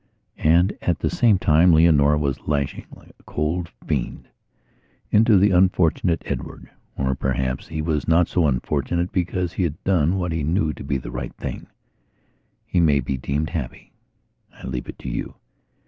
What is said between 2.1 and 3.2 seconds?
was lashing, like